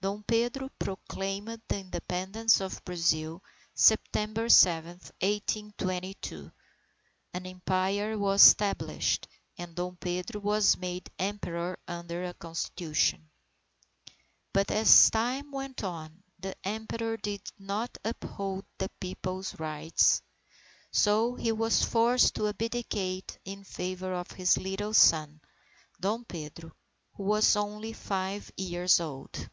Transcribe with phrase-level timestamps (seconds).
[0.00, 3.42] Dom Pedro proclaimed the Independence of Brazil,
[3.74, 4.86] September 7,
[5.22, 6.52] 1822.
[7.32, 9.26] An Empire was established,
[9.56, 13.30] and Dom Pedro was made Emperor under a Constitution.
[14.52, 20.20] But as time went on, the Emperor did not uphold the People's rights;
[20.92, 25.40] so he was forced to abdicate in favour of his little son,
[25.98, 26.72] Dom Pedro,
[27.14, 29.48] who was only five years old.